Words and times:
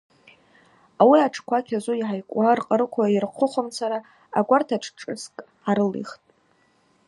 Ауи 1.01 1.19
атшква 1.25 1.57
кьазу 1.67 1.93
йгӏайкӏуа, 2.01 2.57
ркъаруква 2.57 3.05
йырхъвыхуамцара 3.13 3.99
агварта 4.37 4.75
тшшӏыскӏ 4.81 5.39
гӏарылихтӏ. 5.63 6.21